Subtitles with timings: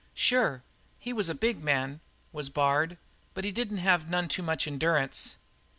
[0.15, 0.63] "Sure.
[0.97, 1.99] He was a big man,
[2.33, 2.97] was Bard,
[3.35, 5.35] but he didn't have none too much endurance."